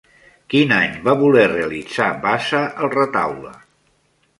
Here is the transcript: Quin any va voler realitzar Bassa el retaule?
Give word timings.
Quin 0.53 0.73
any 0.77 0.95
va 1.09 1.15
voler 1.21 1.45
realitzar 1.53 2.11
Bassa 2.27 2.67
el 2.87 2.95
retaule? 2.99 3.59